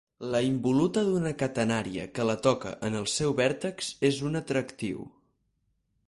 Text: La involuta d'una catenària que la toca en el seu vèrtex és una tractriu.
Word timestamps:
La 0.33 0.39
involuta 0.43 1.01
d'una 1.09 1.33
catenària 1.41 2.05
que 2.15 2.25
la 2.29 2.35
toca 2.47 2.71
en 2.89 2.97
el 3.01 3.05
seu 3.17 3.35
vèrtex 3.41 3.91
és 4.09 4.23
una 4.31 4.41
tractriu. 4.53 5.05